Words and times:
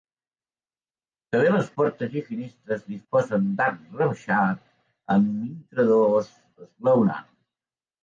També 1.35 1.51
les 1.55 1.69
portes 1.81 2.15
i 2.21 2.23
finestres 2.31 2.81
disposen 2.89 3.47
d'arc 3.61 3.95
rebaixat 4.01 4.67
amb 5.19 5.33
intradós 5.53 6.37
esglaonat. 6.69 7.35